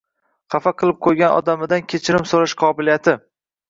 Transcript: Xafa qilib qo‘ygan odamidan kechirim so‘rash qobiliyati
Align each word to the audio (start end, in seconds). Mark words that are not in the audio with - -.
Xafa 0.53 0.73
qilib 0.79 0.97
qo‘ygan 1.09 1.37
odamidan 1.43 1.87
kechirim 1.95 2.29
so‘rash 2.35 2.61
qobiliyati 2.67 3.21